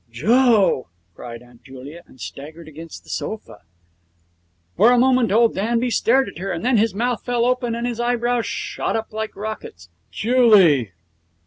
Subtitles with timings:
[0.11, 3.59] 'Joe!' cried Aunt Julia, and staggered against the sofa.
[4.75, 7.85] For a moment old Danby stared at her, and then his mouth fell open and
[7.85, 9.89] his eyebrows shot up like rockets.
[10.09, 10.91] 'Julie!'